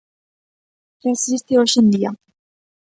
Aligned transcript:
Xa 1.01 1.09
existe 1.17 1.51
hoxe 1.59 1.77
en 1.83 1.87
día. 1.95 2.11